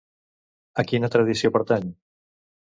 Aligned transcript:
A 0.83 0.87
quina 0.93 1.11
tradició 1.17 1.53
pertany? 1.59 1.95